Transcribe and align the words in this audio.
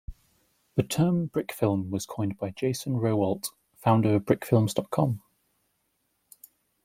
The 0.77 0.81
term 0.81 1.27
'brick 1.27 1.51
film' 1.51 1.91
was 1.91 2.07
coined 2.07 2.39
by 2.39 2.49
Jason 2.49 2.95
Rowoldt, 2.97 3.49
founder 3.77 4.15
of 4.15 4.23
Brickfilms.com. 4.23 5.21